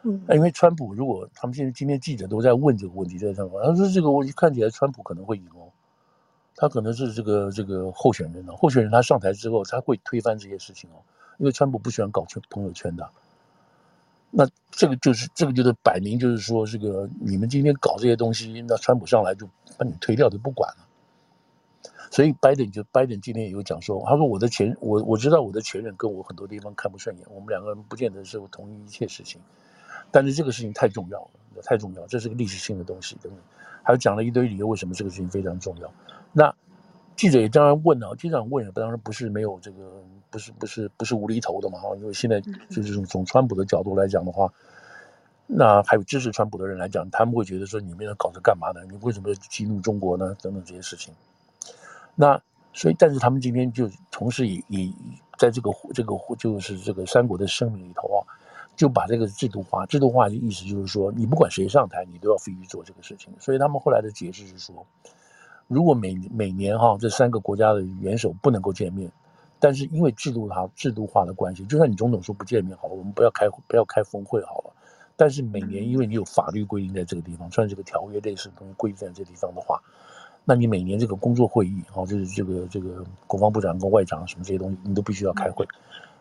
[0.04, 5.63] 嗯，因为川普如果他们现在今天记者都在问这个问题，在上面，他说这个问题看起来川普可能会赢哦，
[6.56, 8.52] 他可能是这个这个候选人呢。
[8.56, 11.02] 候选人他上台之后，他会推翻这些事情哦，
[11.38, 13.08] 因为川普不喜欢搞圈朋友圈的。
[14.30, 19.46] 那这个就是这个就是摆明就是说，这个你们今天搞这些东西，那川普上来就
[19.78, 20.88] 把你推掉，就不管了。
[22.10, 29.40] 所以拜登就拜登今天也有讲说，他说我的前我我知道我的前任跟我很多地方看不顺眼，我们两个人不见得是同意一切事情，
[30.10, 31.30] 但是这个事情太重要了，
[31.62, 33.40] 太重要，这是个历史性的东西等等，
[33.82, 35.90] 还有讲了一堆理由为什么这个事情非常重要。
[36.32, 36.54] 那
[37.16, 44.52] 记者也当然问了，记者问了，当然不是没有这个，不是不是不是无厘头的嘛哈，因为现在就是从从川普的角度来讲的话，
[45.46, 48.80] 那还有支持川普的人来讲，他们会觉得说你们要搞这干嘛呢？
[48.90, 50.36] 你为什么要激怒中国呢？
[50.42, 51.14] 等等这些事情。
[52.16, 52.40] 那
[52.72, 54.92] 所以，但是他们今天就同时也也
[55.38, 58.26] 在这个这个就是这个三国的声明里头啊，
[58.76, 63.32] 就把这个制度化，制度化的意思就是说，你不管谁上台，你都要必须做这个事情。
[63.38, 64.86] 所以他们后来的解释是说，
[65.68, 69.10] 如果每每年哈这三个国家的元首不能够见面，
[69.60, 74.72] 但是因为制度它制度化的关系，就算你总统说不见面好了，我们不要开不要开峰会好了，
[75.16, 79.80] 但是每年因为你有法律规定在这个地方，算是这个条约类似的东西规定在这个地方的话。
[80.44, 85.66] 那你每年这个工作会议，哦，就是这个这个国防部长跟外长什么这些东西，你都必须要开会。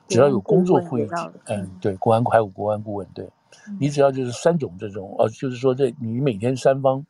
[0.07, 1.09] 只要有工作会议，
[1.45, 3.27] 嗯，对，国安还有国安顾问，对，
[3.79, 7.05] 你只要就是三种这种，呃，就是说这你每天三方，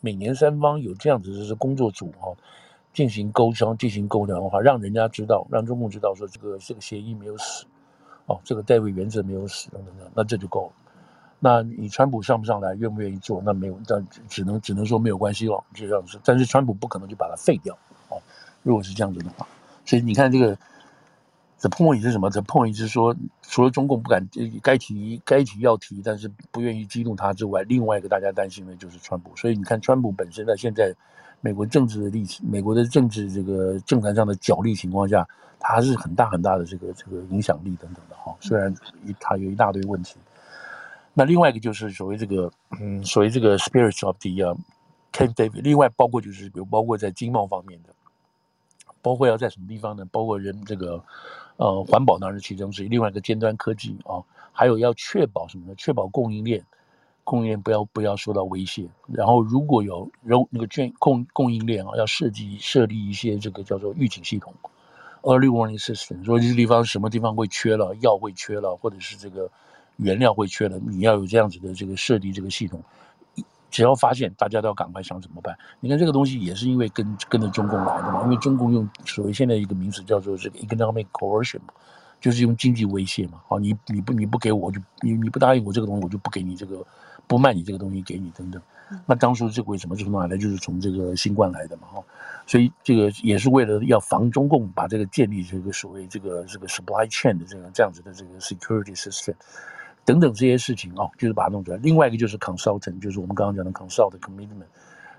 [0.00, 2.32] 每年三方有这样子就是工作组哈，
[2.94, 7.64] 进行沟通，进行沟通的话，让人家知道，让中共知道说这个这个协议没有死，
[8.26, 10.72] 哦，这个代位原则没有死等等等，那这就够了。
[11.40, 13.40] 那你川普上不上来，愿不愿意做？
[13.44, 16.18] 那没有，但只能只能说没有关系了，就这样子。
[16.24, 17.76] 但是川普不可能就把它废掉，
[18.08, 18.20] 哦。
[18.64, 19.46] 如果是这样子的话，
[19.84, 20.58] 所以你看这个
[21.60, 24.26] the point 是什么？the point 是说，除了中共不敢
[24.62, 29.34] 该提该提要提，但是不愿意激怒他之外，另外一个大家担心的就是川普。
[29.36, 30.94] 所以你看，川普本身在现在
[31.40, 35.26] 美国政治的力气，美国的政治这个政坛上的角力情况下，
[35.58, 38.34] 他是很大很大的这个这个影响力等等的哈。
[38.40, 38.74] 虽然
[39.20, 40.16] 他有一大堆问题。
[41.14, 44.30] 那另外一个就是所谓这个，嗯，所谓这个 spirits of the
[45.12, 45.62] Camp David。
[45.62, 47.88] 另外包括就是，比如包括在经贸方面的，
[49.02, 50.04] 包括要在什么地方呢？
[50.12, 51.02] 包括人这个，
[51.58, 52.88] 呃，环保当然是其中之一。
[52.88, 55.74] 另外一个尖端科技啊，还有要确保什么呢？
[55.76, 56.64] 确保供应链，
[57.22, 58.88] 供应链不要不要受到威胁。
[59.06, 64.54] 然后如果有有那个券供供应链啊，要设计设立一些这个叫做预警系统
[65.22, 66.24] ，early warning system。
[66.24, 69.50] 说这地方什么地方会缺了，药会缺了，或者是这个。
[70.00, 72.80] 原料会缺了，你要有这样子的这个设计这个系统，
[73.70, 75.56] 只要发现，大家都要赶快想怎么办。
[75.80, 81.60] 你看这个东西也是因为跟跟着中共来的嘛，因为中共用所谓现在一个名词叫做这个 economic coercion，
[82.20, 83.40] 就是用经济威胁嘛。
[83.46, 86.84] 好，你你不你不给我就你你不答应我这个东西，我就不给你这个
[87.26, 88.60] 不卖你这个东西给你等等。
[89.04, 90.36] 那当初这个为什么是从哪来？
[90.38, 91.88] 就是从这个新冠来的嘛。
[91.88, 92.02] 哈，
[92.46, 99.34] 所以这个也是为了要防中共把这个建立这个所谓这个这个 supply chain 的这个这样子的这个 security system。
[100.08, 101.76] 等等这些事情啊、哦，就是把它弄出来。
[101.82, 104.64] 另外一个就是 consultant，就是我们刚刚讲的 consult commitment。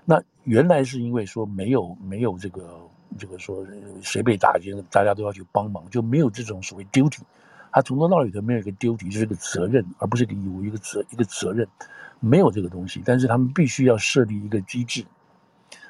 [0.04, 2.76] 那原来是因为说没有没有这个
[3.16, 3.64] 这个说
[4.02, 7.20] 谁被打击，大家都要去帮忙，就没有这种所谓 duty。
[7.70, 11.64] 他从头到尾都没有一个 duty，就是个责任，而不是一个义务，一个责一个责任，
[12.18, 13.00] 没有这个东西。
[13.04, 15.04] 但是他们必须要设立一个机制，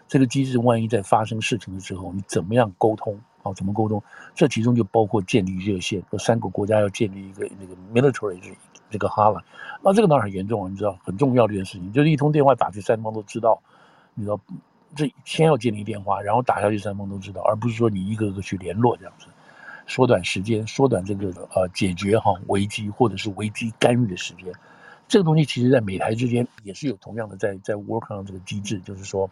[0.07, 3.19] 这个机制万一在发生事情的时候，你怎么样沟通？
[3.43, 4.03] 哦，怎么沟通？
[4.35, 8.39] 这其中就包括建立热线，和三个国家要建立一个那个 military。
[8.41, 8.51] 这
[8.91, 9.41] 这个哈了，
[9.85, 13.63] 那这个当然很严重啊，你知道很重要的一件事情，就是一通电话打去，三方都知道，
[14.15, 14.41] 你知道，
[14.97, 19.27] 这先要建立电话，然后打下去，三方都知道，而不是说你一个个去联络这样子，
[19.87, 24.53] 缩短时间，缩短这个呃解决哈危机或者是危机干预的时间，
[25.07, 29.31] 这个东西其实在美台之间也是有同样的在在 work on 这个机制，就是说，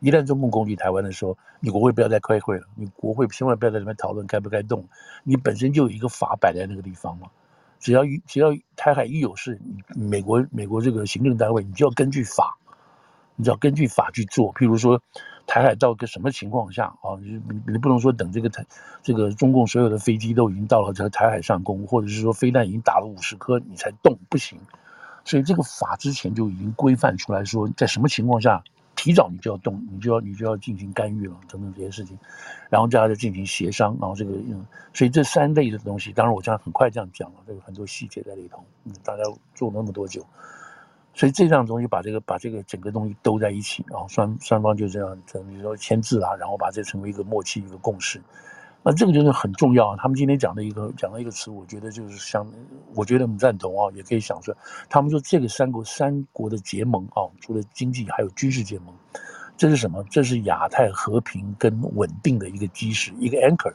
[0.00, 4.88] 一旦中共攻击台湾的时候，你国会不要再开会了，你国会千万不要在这边讨论该不该动，
[5.24, 7.28] 你本身就有一个法摆在那个地方嘛。
[7.78, 9.60] 只要一只要台海一有事，
[9.94, 12.58] 美国美国这个行政单位，你就要根据法，
[13.36, 14.52] 你只要根据法去做。
[14.54, 15.00] 譬如说，
[15.46, 18.64] 台海到个什么情况下啊，你你不能说等这个台
[19.02, 24.58] 这个中共所有的飞机都已经到了这台海上空，或者是说飞弹已经打了五十颗你才动，不行。
[25.24, 28.62] 所以这个法之前就已经规范出来说，在什么情况下。
[29.02, 32.18] 提早你就要动，你就要你就要进行干预了，等等这些事情，
[32.68, 39.22] 然后大家就进行协商，然后这个嗯，所以这三类的东西，当然我这样很快这样讲了，这个很多细节在里头，嗯，大家
[39.54, 40.22] 做那么多久，
[41.14, 48.20] 所以这样东西把这个把这个整个东西兜在一起，然后双双方就这样，你说签字啊，然后把这成为一个默契一个共识。
[48.82, 49.96] 那这个就是很重要啊。
[49.98, 52.46] 他们今天讲的一个讲的一个词，我觉得就是相，
[52.94, 54.56] 我觉得很赞同啊，也可以想说，
[54.88, 58.94] 他们说这个三国三国的结盟啊，除了经济还有军事结盟，
[59.56, 60.02] 这是什么？
[60.10, 63.74] 这是亚太和平跟稳定的一个基石，一个 anchor。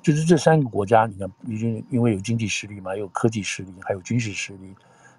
[0.00, 4.74] 就是这三个国家，你看，已经因为有经济实力嘛，有科技实力，还有军事实力，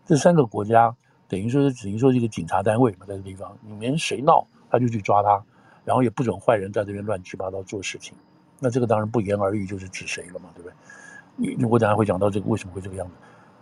[0.06, 0.94] 这三个国家
[1.28, 5.42] 等于说是等于说是一个警察单位嘛，在这地方，你们谁闹他就去抓他，
[5.86, 8.16] 然后也不准坏人在这边乱七八糟做事情。
[8.64, 11.56] 那这个当然不言而喻，就是指谁了嘛，对不对？
[11.58, 13.14] 你我等下会讲到这个为什么会这个样子。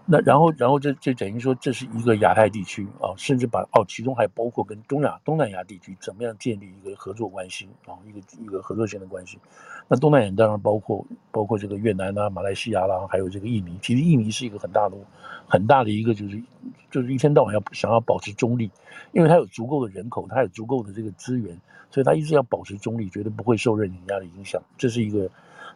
[0.05, 9.37] 那然后然后这这等于说这是一个亚太地区啊，甚至把哦其中还包括跟东亚东南亚地区怎么样建立一个合作关系啊，一个一个合作性的关系。
[9.87, 13.77] 那东南亚当然包括包括这个越南啊、马来西亚啦，还有这个印尼。
[13.81, 14.97] 其实印尼是一个很大的
[15.47, 16.41] 很大的一个就是
[16.89, 18.69] 就是一天到晚要想要保持中立，
[19.11, 21.57] 因为它有足够的人口，它有足够的这个资源。
[21.93, 24.63] 所以他一直要保持中立，绝对不会受任人家的影响。
[24.77, 25.29] 这是一个，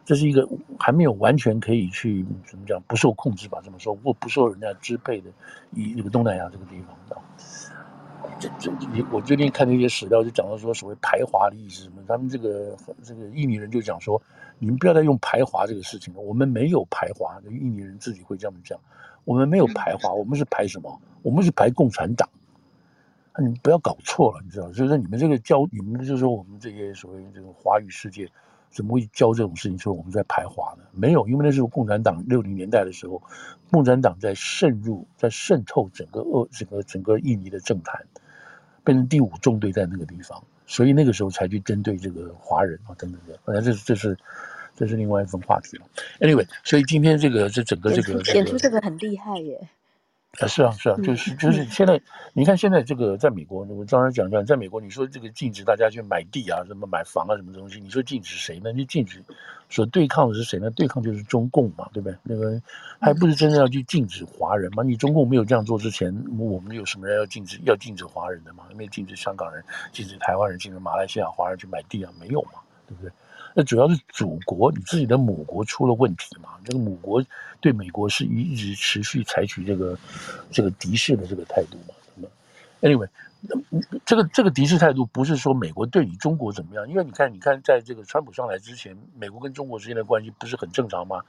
[0.06, 3.60] 这是一个还没有完全可以去怎么讲不受控制吧？
[3.64, 5.28] 这么说，或不受人家支配的，
[5.72, 6.96] 以这个东南亚这个地方。
[8.38, 11.96] 这这你，我最近看那些史料，就讲到说，所谓排华的意思什么？
[12.06, 14.20] 他们这个这个印尼人就讲说，
[14.58, 16.20] 你们不要再用排华这个事情了。
[16.20, 18.78] 我们没有排华，印尼人自己会这么讲。
[19.24, 21.00] 我们没有排华，我们是排什么？
[21.22, 22.28] 我们是排共产党。
[23.38, 24.70] 你们不要搞错了，你知道？
[24.70, 28.30] 就是你们这个教，你们就是说我们这些所谓这个华语世界，
[28.76, 29.78] 怎么会教这种事情？
[29.78, 30.84] 说我们在排华呢？
[30.92, 33.22] 没有，因为那时候共产党六零年代的时候，
[33.70, 38.04] 共产党在渗入，在渗透整个俄，整个整个印尼的政坛，
[38.84, 43.38] 变成第五纵队在那个地方，所以那个时候才去针对这个华人啊等等的。
[43.46, 44.18] 反正这是这是
[44.76, 45.86] 这是另外一份话题了。
[46.20, 49.70] Anyway，所以今天这个这整个这个演出这个很厉害耶。
[50.44, 52.00] 啊，是啊，是啊，就是就是现在，
[52.32, 58.72] 你看现在这个在美国，我刚才讲讲，在美国，你说这个禁止大家去买地啊，什么买房啊，什么东西，你说禁止谁呢？
[58.72, 59.22] 你禁止
[59.68, 60.70] 所对抗的是谁呢？
[60.70, 62.16] 对抗就是中共嘛，对不对？
[62.22, 62.60] 那个
[63.00, 64.82] 还不是真正要去禁止华人嘛？
[64.82, 68.64] 你中共没有这样做之前，我们有什么人要禁止要禁止华人的嘛？
[68.76, 72.12] 没有禁止香港人、禁止台湾人、禁止马来西亚华人去买地啊？
[72.20, 72.60] 没有嘛？
[72.88, 73.10] 对不对？
[73.58, 76.50] 那主要是祖国，你自己的母国出了问题嘛？
[76.62, 77.24] 这个母国
[77.58, 79.98] 对美国是一直持续采取这个
[80.50, 82.28] 这个敌视的这个态度嘛
[82.82, 83.08] ？Anyway，
[84.04, 91.22] 这个这个敌视态度不是说美国对你中国怎么样，因为你看，你看，在这个川普上来之前，美国跟中国之间的关系不是很正常吗？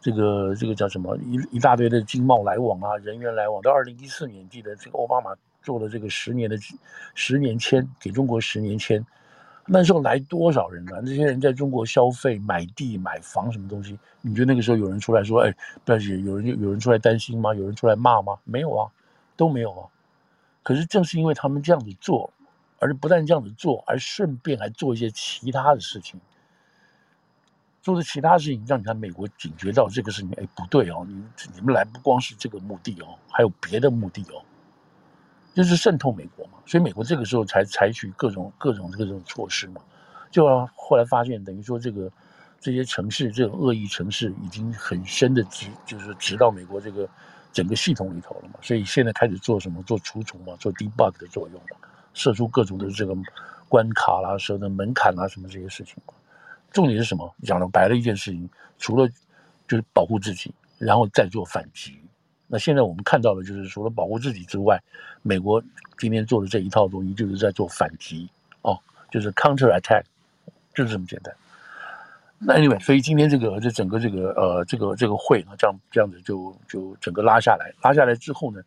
[0.00, 1.16] 这个这个叫什么？
[1.18, 3.62] 一一大堆的经贸来往啊，人员来往。
[3.62, 5.30] 到二零一四年，记得这个奥巴马
[5.62, 6.58] 做了这个十年的
[7.14, 9.06] 十年签，给中国十年签。
[9.70, 10.98] 那时候来多少人啊？
[11.04, 13.98] 那些人在中国消费、买地、买房，什么东西？
[14.22, 15.54] 你觉得那个时候有人出来说：“哎，
[15.84, 17.54] 不要紧，有人有人出来担心吗？
[17.54, 18.38] 有人出来骂吗？
[18.44, 18.90] 没有啊，
[19.36, 19.86] 都没有啊。
[20.62, 22.32] 可是正是因为他们这样子做，
[22.78, 26.18] 而不但这样子做，而顺便还做一些其他的事情，
[27.82, 31.22] 做的其他事情，让你看美国警觉到这个事情，哎，不对哦，你
[31.54, 34.42] 你们来不光是这个目的哦，还有别的目的哦。”
[35.58, 39.82] 就是渗透美国嘛，所以美国这个时候才采取各种各种各种措施嘛，
[40.30, 42.08] 就后来发现，等于说这个
[42.60, 47.08] 这些城市这种恶意城市已经很深的植，就是植到美国这个
[47.52, 49.82] 整个系统里头了嘛，所以现在开始做什么？
[49.82, 51.76] 做除虫嘛，做 debug 的作用嘛，
[52.14, 53.12] 设出各种的这个
[53.68, 55.96] 关卡啦、设的门槛啦什么这些事情。
[56.70, 57.34] 重点是什么？
[57.42, 59.08] 讲了白了一件事情，除了
[59.66, 62.00] 就是保护自己，然后再做反击。
[62.50, 64.82] 那现在我们看到的，就是除了保护自己之外，
[65.22, 65.62] 美国
[65.98, 68.26] 今天做的这一套东西，就是在做反击
[68.62, 68.80] 哦，
[69.10, 70.02] 就是 counter attack，
[70.74, 71.34] 就是这么简单。
[72.38, 78.62] 那 anyway，所以今天这个这整个这个呃这个这个会呢，这样这样子就就整个拉下来，拉下来之后呢，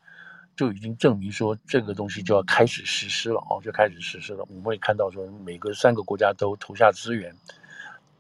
[0.56, 4.46] 就已经证明说这个东西就要开始实施了哦，就开始实施了。
[4.50, 7.34] 我们会看到说，每个三个国家都投下资源。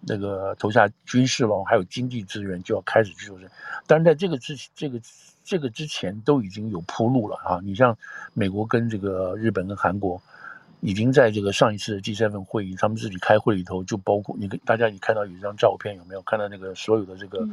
[0.02, 3.46] 那个投下军事了，还有经济资源就要开始去做这。
[3.88, 5.00] 但是在这个之这个
[5.44, 7.60] 这个之前都已经有铺路了啊。
[7.64, 7.98] 你像
[8.34, 10.22] 美国跟这个日本跟韩国，
[10.80, 16.22] 已经在这个上一次的 G7 会议，他们自己开会里头就包括你跟大家，你看到有一张照片有没有？
[16.24, 17.48] 看到那个所有的这个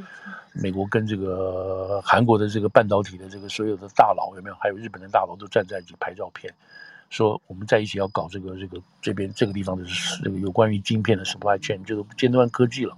[0.53, 4.57] 美国跟这个韩国的这个半导体的这个所有的大佬有没有？
[4.57, 6.53] 还有日本的大佬都站在一起拍照片。
[7.11, 9.85] 说我们在一起要搞这个这个这边这个地方的
[10.23, 12.94] 这个有关于晶片的 supply chain，这个尖端科技了，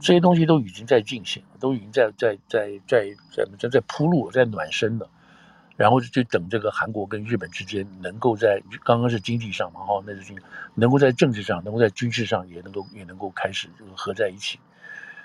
[0.00, 5.08] 这些东西都已经在进行，都已经在在在在在在在铺路，在暖身了，
[5.76, 10.32] 然后就等这个韩国跟日本之间能够在刚刚是经济上嘛哈，那是
[10.74, 14.60] 能够在政治上，能够在军事上也能够也能够开始这个合在一起。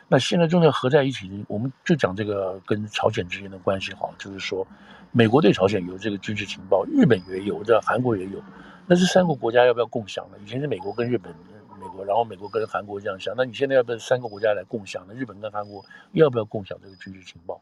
[0.07, 4.65] 那现在正在合在一起，我们就讲这个跟朝鲜之间的关系哈，就是说。
[5.11, 8.41] 美国对朝鲜有这个军事情报，日本也有，这韩国也有。
[8.85, 10.37] 那这三个国家要不要共享呢？
[10.43, 11.33] 以前是美国跟日本，
[11.79, 13.33] 美国，然后美国跟韩国这样想。
[13.35, 15.13] 那你现在要不要三个国家来共享呢？
[15.13, 17.61] 日本跟韩国要不要共享这个军事情报？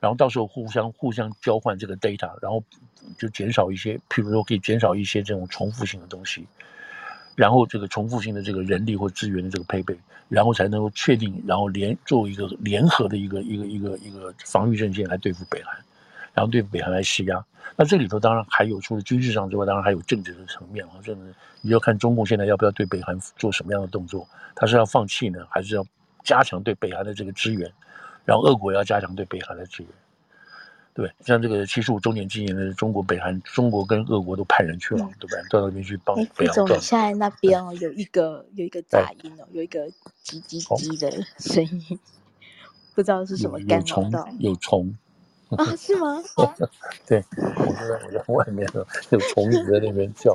[0.00, 2.62] 然后到时候互相互相交换这个 data，然后
[3.18, 6.46] 就减少一些，譬如说可以减少一些这种重复性的东西。
[7.34, 9.96] 然后这个重复性的这个人力或资源的这个配备，
[10.28, 15.72] 然后才能够确定，然后联作为一个联合的一个一个一个一个防御阵线来对付北韩。
[16.38, 20.92] 然后对北韩来施压，那这里头当然还有除了军事上之外，当然还有政治的层面啊。
[21.02, 21.12] 这
[21.62, 24.24] 你要看中共现在要不要对北韩做什么样的动作，
[24.54, 25.84] 他是要放弃呢，还是要
[26.22, 27.68] 加强对北韩的这个支援？
[28.24, 29.90] 然后俄国要加强对北韩的支援，
[30.94, 35.42] 对，像这个七十五周年纪念的中国北韩，中国跟俄国都派人去了，嗯、对不对？
[35.50, 36.54] 到那边去帮北韩。
[36.54, 39.88] 总现在那边哦，有一个有一个杂音哦，有一个
[40.24, 41.98] 叽叽叽的声音，
[42.94, 44.28] 不知道是什么干扰到。
[44.38, 44.96] 有虫。
[45.56, 46.22] 啊，是吗？
[47.06, 50.32] 对，我在我在外面呢，有虫子在那边叫，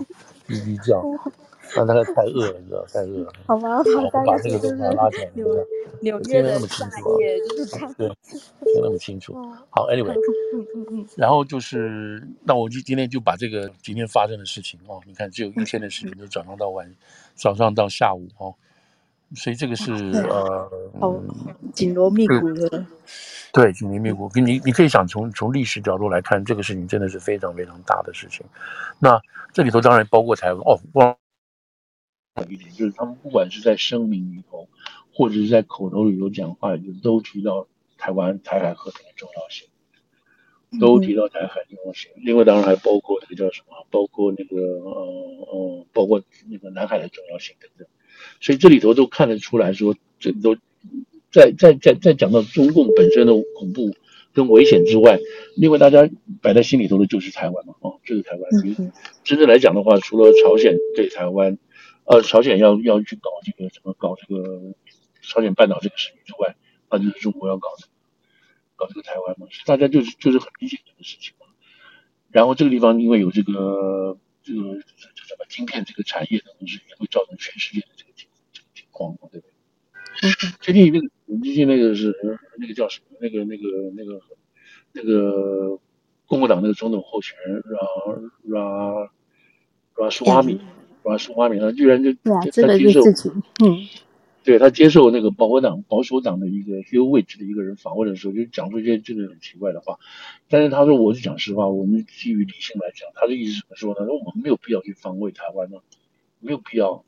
[0.47, 1.03] 叽叽叫。
[1.75, 3.33] 那大概太饿了，你知道，太饿了。
[3.47, 5.47] 好吧，我把这个东西拉起来，纽
[6.01, 6.87] 纽约的大
[7.19, 7.93] 夜就是这样。
[7.97, 9.33] 对，听那么清楚。
[9.71, 10.13] 好，Anyway，
[10.53, 11.07] 嗯嗯嗯。
[11.15, 16.93] 然后就是，那我就今天就把这个今天发生的事情哦，你看只有一天的事情，就早上到晚，
[17.33, 18.53] 早上到下午哦，
[19.35, 19.91] 所以这个是
[20.29, 20.69] 呃，
[20.99, 21.21] 好
[21.73, 22.85] 紧锣密鼓的。
[23.51, 24.31] 对，紧锣密鼓。
[24.35, 28.45] 你你可以想从从历史角度来看，这个事情真的是非常非常大的事情。
[28.99, 31.15] 那这里头当然包括台湾哦，光
[32.49, 34.67] 一点就是他们不管是在声明里头，
[35.13, 37.67] 或者是在口头里头讲话里头，都提到
[37.97, 39.67] 台湾台海和平的重要性，
[40.79, 42.11] 都提到台海重要性。
[42.15, 43.85] 另外当然还包括那个叫什么？
[43.91, 45.05] 包括那个呃
[45.51, 47.87] 呃，包括那个南海的重要性等等。
[48.41, 50.57] 所以这里头都看得出来说，这都。
[51.33, 53.95] 在在在在讲到中共本身的恐怖
[54.33, 55.17] 跟危险之外，
[55.55, 56.07] 另外大家
[56.43, 58.41] 摆在心里头的就是台湾嘛，哦，就是台湾。
[58.77, 58.91] 嗯、
[59.23, 61.57] 真正来讲的话，除了朝鲜对台湾，
[62.03, 64.75] 呃，朝鲜要要去搞这个什么搞这个
[65.23, 66.55] 朝鲜半岛这个事情之外，
[66.91, 67.87] 那就是中国要搞的
[68.75, 71.47] 搞这个台湾嘛，大家就是就是很明显的事情嘛。
[72.29, 74.61] 然后这个地方因为有这个这个
[75.15, 80.59] 这什么晶片这个产业的同时，也会造成全世界的这个情这个情况嘛，对不对？
[80.59, 81.07] 最近那个。
[81.41, 82.13] 最近那个是
[82.59, 83.17] 那个叫什么？
[83.19, 83.63] 那个那个
[83.95, 84.21] 那个
[84.91, 85.79] 那个
[86.27, 87.63] 共和党那个总统候选人
[88.45, 89.09] 拉拉
[89.95, 90.61] 拉苏哈米，
[91.03, 93.01] 拉苏哈米，他居然就他接受，
[93.65, 93.87] 嗯，
[94.43, 99.99] 对他接受那个保守党保守党的一个一个位置的一个人访问的时候，就讲出一些真的很奇怪的话。
[100.49, 104.05] 但是他说：“我是讲实话，我们基于理性来讲，他的意思怎么说呢？
[104.05, 105.77] 说我们没有必要去防卫台湾呢，
[106.39, 107.05] 没有必要。”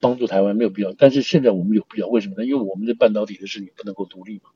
[0.00, 2.44] 帮助台湾没有必要，但是现在我们有必要，为什么呢？
[2.44, 4.50] 因为我们的半导体的事情不能够独立嘛，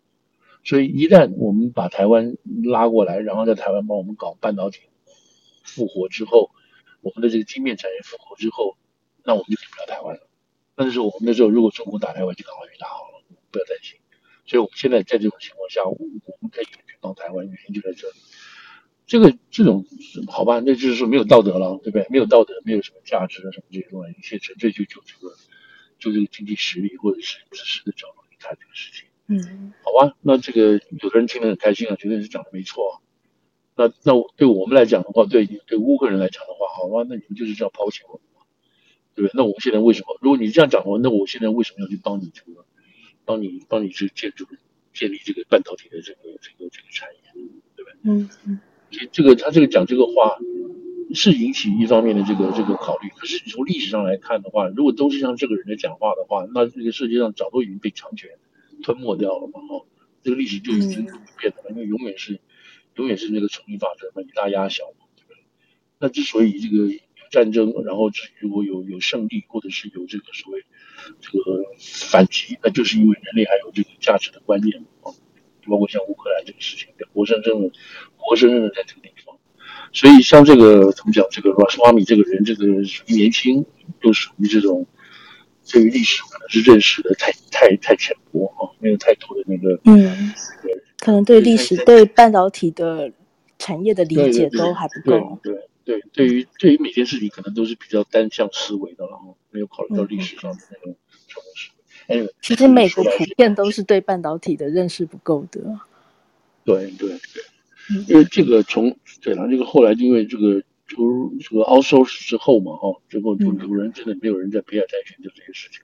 [0.65, 4.81] 所以一旦我们把台湾拉过来，然后在台湾帮我们搞半导体
[5.63, 6.51] 复活之后，
[7.03, 8.77] 我们的这个晶片产业复活之后，
[9.25, 10.26] 那我们就给不了台湾了。
[10.77, 13.99] 那时候我们那时候如果中国打台湾，就赶快去打好了，不要担心。
[14.45, 15.97] 所以我们现在在这种情况下，我
[16.41, 18.15] 们可以去帮台湾，原因就在这里。
[19.07, 19.85] 这个这种
[20.27, 22.07] 好吧，那就是说没有道德了，对不对？
[22.11, 25.35] 没有道德，没有什么价值啊，什么这些东西，一切纯粹就就这个，
[25.99, 29.07] 就这个经济实力或者是知识的角度去看这个事情。
[29.29, 32.99] 嗯，好吧，那这个有的人听得很开心啊，觉得是讲的没错啊。
[33.77, 38.26] 那那对我们来讲的话，对对乌克兰来讲的话，好吧，那你们就是这样抛弃我们嘛，
[39.17, 39.31] 对不对？
[39.35, 40.17] 那我们现在为什么？
[40.21, 42.64] 如果你这样讲的话，那我现在为什么要去帮你这个，
[43.25, 44.47] 帮你帮你去建筑
[44.93, 47.43] 建立这个半导体的这个这个这个产业，
[47.75, 47.97] 对不对？
[48.05, 48.61] 嗯嗯。
[49.11, 50.39] 这个他这个讲这个话
[51.12, 58.31] 是引起一方面的这个这个考虑，可是从历史上来看的话，如果都是像这个人的讲话的话，那这个世界上早都已经被强权
[58.83, 59.85] 吞没掉了嘛，哈，
[60.23, 62.41] 这个历史就已经不变了，因为永远是
[62.95, 65.43] 永远是那个丛林法则嘛，以大压小嘛，对不对？
[65.99, 67.01] 那之所以这个有
[67.31, 68.11] 战争，然后
[68.41, 70.64] 如果有有胜利，或者是有这个所谓
[71.20, 75.12] 这个反击，那就是因为人类还有这个价值的观念啊，
[75.68, 77.70] 包括像乌克兰这个事情，活生生的
[78.16, 79.37] 活生生的在这个地方。
[79.93, 83.64] 所以像这个怎么讲，这个 Ramaswamy 这个人，这个属于年轻，
[84.03, 84.87] 又属于这种
[85.70, 90.35] 对于历史可能是认识的太太太浅薄啊，没有太多的那个嗯，
[90.99, 93.11] 可能对历史对半导体的
[93.59, 95.39] 产业的理解都还不够。
[95.43, 100.97] 对对，对于对于每件事情可能都是比较单向思维的，然后没有考虑到历史上的那种
[101.28, 101.70] 常识。
[102.09, 105.80] 哎，其实美国普遍都是对半导体的认识不够的。
[106.64, 115.82] 对对对，因为这个从对了，这个后来因为这个就这个 outsource 之后嘛，哈，之后就有人真的没有人在 pay attention 就这些事情。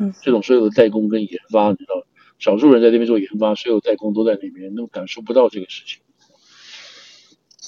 [0.00, 2.06] 嗯，这种所有的代工跟研发，你知道，
[2.38, 6.00] 少数人在那边做研发，所有代工都在那边，都感受不到这个事情。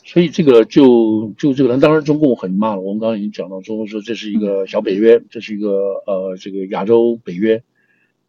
[0.07, 2.81] 所以这个就就这个人，当然中共很骂了。
[2.81, 5.71] 我们刚刚已经讲到，中共说这是一个小北约，这是一个
[6.07, 7.65] 呃这个亚洲北约。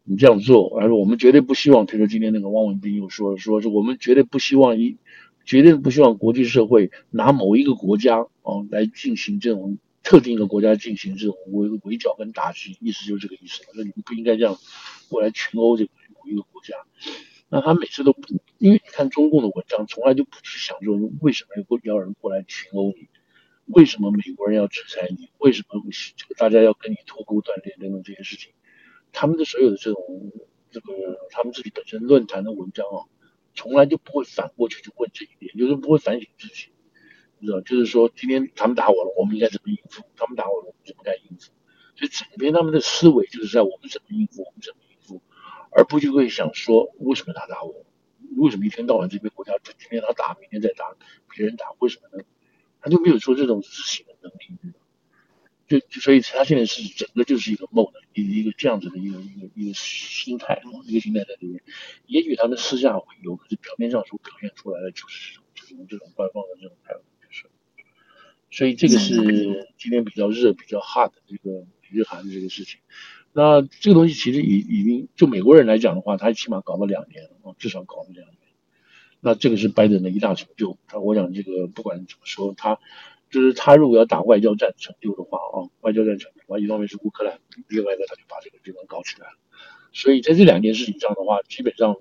[0.02, 1.86] 你这样做，而我们绝对不希望。
[1.86, 4.96] 比如说今天那个汪文斌又说，说是我们绝对不希望一，
[5.44, 13.60] 绝对不希望国际社会拿某一个国家啊来进行这种特定一个国家进行这种围围剿跟打击，意思就是这个意思。
[13.76, 14.56] 那你们不应该这样
[15.10, 16.74] 过来群殴这个某一个国家。
[17.48, 18.20] 那他每次都不，
[18.58, 23.08] 因为你看中共的文章，从来就不去想说为什么要要人过来群殴你，
[23.66, 25.82] 为什么美国人要制裁你，为什么
[26.16, 28.52] 这个大家要跟你脱钩断链等等这些事情。
[29.12, 30.32] 他们的所有的这种
[30.70, 33.08] 这个他们自己本身论坛的文章啊，
[33.54, 36.68] 从来就不会反过去去问这一点，就是不会反省自己，
[37.38, 40.02] 你知道，就是说今天他们打我了，我们应该怎么应付？
[40.16, 41.50] 他们打我了，我们就不该应付。
[41.96, 44.87] 所以整篇他们的思维就是在我们怎么应付，我们怎么应，
[45.70, 47.84] 而不就会想说为什么他打我？
[48.36, 50.94] 为什么一天到晚这边国家今天他打，明天再打
[51.34, 51.72] 别人打？
[51.78, 52.24] 为什么呢？
[52.80, 54.74] 他就没有说这种自省的能力。
[55.66, 61.62] 就就所以他现在是整个就是一个 mode，一个一个这样子的一个一个一个心态，一个心态在里面。
[62.06, 67.50] 也许他们私下会有，可是表面上所表现出来的就是这种这种官方的这种态度，就是。
[68.50, 72.80] 所以这个是今天比较热、比较 hot 的这个日韩的这个事情。
[73.32, 78.38] 那这个东西其实已已经就美国人来讲的话，他起码搞了两年了，至少搞了两年。
[79.20, 80.78] 那这个是拜登的一大成就。
[80.86, 82.78] 他我想这个不管怎么说，他。
[83.30, 89.34] 就是他如果要打外交战成就的话啊，外交战成就，一方面是乌克兰，另外一个他就把这个地方搞起来了。
[89.92, 91.94] 所以在这两件事情上的话，基本上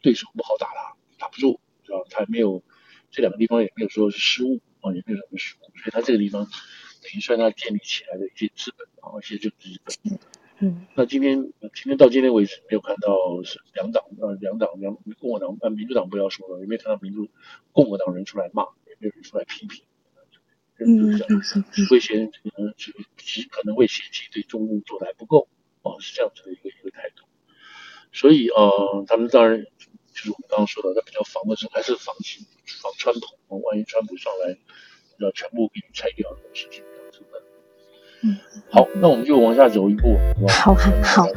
[0.00, 2.62] 对手不好打了，打不住，知道他没有
[3.10, 10.18] 这两个地方也没有说是失误啊，也没有什么失误，所以他这个地方等于算他建立起来的一些资本啊，一些政治资本。
[10.58, 10.86] 嗯。
[10.94, 17.28] 那今天今天到今天为止，没有看到是两党呃，两党两共和党呃，民主党不要说了，也没有看到民主
[17.72, 19.84] 共和党人出来骂，也没有人出来批评。
[20.76, 21.18] 嗯，
[21.88, 22.92] 会嫌可能其
[23.40, 25.48] 实可能会嫌弃对中共做的还不够
[25.82, 27.24] 啊，是这样子的一个一个态度。
[28.12, 29.64] 所以呃，他们当然
[30.12, 32.46] 就是我们刚刚说的，他比较防的是还是防习
[32.82, 33.20] 防川普
[33.54, 34.58] 啊，万一川普上来
[35.18, 36.84] 要全部给你拆掉这种事情，
[38.70, 40.16] 好，那我们就往下走一步，
[40.48, 41.28] 好，好，好。